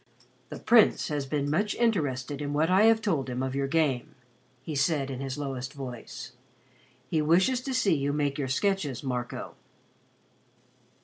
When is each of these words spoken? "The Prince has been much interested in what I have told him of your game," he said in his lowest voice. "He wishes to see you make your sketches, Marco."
"The 0.49 0.57
Prince 0.57 1.09
has 1.09 1.27
been 1.27 1.47
much 1.47 1.75
interested 1.75 2.41
in 2.41 2.53
what 2.53 2.71
I 2.71 2.85
have 2.85 3.03
told 3.03 3.29
him 3.29 3.43
of 3.43 3.53
your 3.53 3.67
game," 3.67 4.15
he 4.63 4.73
said 4.73 5.11
in 5.11 5.19
his 5.19 5.37
lowest 5.37 5.73
voice. 5.73 6.31
"He 7.07 7.21
wishes 7.21 7.61
to 7.61 7.73
see 7.75 7.93
you 7.93 8.11
make 8.11 8.39
your 8.39 8.47
sketches, 8.47 9.03
Marco." 9.03 9.53